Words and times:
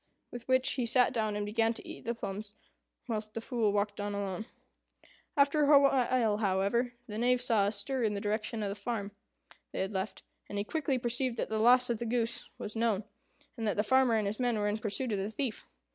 With 0.31 0.47
which 0.47 0.67
he 0.71 0.87
sat 0.87 1.13
down 1.13 1.35
and 1.35 1.45
began 1.45 1.73
to 1.75 1.87
eat 1.87 2.05
the 2.05 2.15
plums, 2.15 2.53
whilst 3.07 3.35
the 3.35 3.39
Fool 3.39 3.71
walked 3.71 3.99
on 4.01 4.15
alone. 4.15 4.47
After 5.37 5.71
a 5.71 5.79
while, 5.79 6.37
however, 6.37 6.93
the 7.05 7.19
Knave 7.19 7.39
saw 7.39 7.67
a 7.67 7.71
stir 7.71 8.01
in 8.01 8.15
the 8.15 8.19
direction 8.19 8.63
of 8.63 8.69
the 8.69 8.73
farm 8.73 9.11
they 9.71 9.81
had 9.81 9.93
left, 9.93 10.23
and 10.49 10.57
he 10.57 10.63
quickly 10.63 10.97
perceived 10.97 11.37
that 11.37 11.49
the 11.49 11.59
loss 11.59 11.91
of 11.91 11.99
the 11.99 12.07
goose 12.07 12.49
was 12.57 12.75
known, 12.75 13.03
and 13.55 13.67
that 13.67 13.77
the 13.77 13.83
farmer 13.83 14.15
and 14.15 14.25
his 14.25 14.39
men 14.39 14.57
were 14.57 14.67
in 14.67 14.79
pursuit 14.79 15.11
of 15.11 15.19
the 15.19 15.29
thief. 15.29 15.67